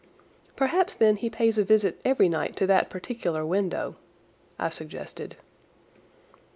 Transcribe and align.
"Perhaps 0.55 0.95
then 0.95 1.17
he 1.17 1.29
pays 1.29 1.59
a 1.59 1.63
visit 1.63 2.01
every 2.03 2.27
night 2.27 2.55
to 2.55 2.65
that 2.65 2.89
particular 2.89 3.45
window," 3.45 3.97
I 4.57 4.69
suggested. 4.69 5.35